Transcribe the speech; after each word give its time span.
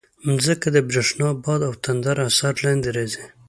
مځکه 0.29 0.67
د 0.75 0.77
برېښنا، 0.89 1.29
باد 1.43 1.61
او 1.67 1.73
تندر 1.83 2.17
اثر 2.27 2.53
لاندې 2.65 2.89
راځي. 2.97 3.25